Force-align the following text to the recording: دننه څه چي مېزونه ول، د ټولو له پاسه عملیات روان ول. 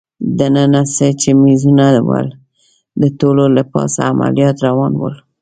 دننه 0.37 0.81
څه 0.95 1.07
چي 1.21 1.31
مېزونه 1.41 1.85
ول، 2.07 2.27
د 3.01 3.03
ټولو 3.19 3.43
له 3.55 3.63
پاسه 3.71 4.01
عملیات 4.11 4.57
روان 4.67 4.93
ول. 4.97 5.15